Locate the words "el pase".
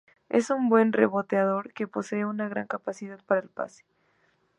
3.41-3.85